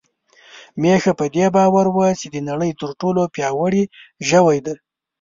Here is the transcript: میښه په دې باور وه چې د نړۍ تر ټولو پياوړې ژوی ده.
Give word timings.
میښه 0.81 1.11
په 1.19 1.25
دې 1.35 1.45
باور 1.55 1.85
وه 1.95 2.07
چې 2.19 2.27
د 2.31 2.37
نړۍ 2.49 2.71
تر 2.81 2.89
ټولو 3.01 3.21
پياوړې 3.33 3.83
ژوی 4.29 4.57
ده. 4.65 4.73